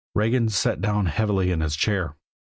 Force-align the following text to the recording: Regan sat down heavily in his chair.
Regan 0.15 0.49
sat 0.49 0.81
down 0.81 1.05
heavily 1.05 1.51
in 1.51 1.61
his 1.61 1.75
chair. 1.75 2.15